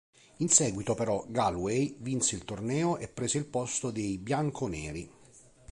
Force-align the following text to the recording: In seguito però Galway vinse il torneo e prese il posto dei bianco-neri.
In 0.37 0.49
seguito 0.49 0.95
però 0.95 1.23
Galway 1.27 1.95
vinse 1.99 2.33
il 2.35 2.43
torneo 2.43 2.97
e 2.97 3.07
prese 3.07 3.37
il 3.37 3.45
posto 3.45 3.91
dei 3.91 4.17
bianco-neri. 4.17 5.07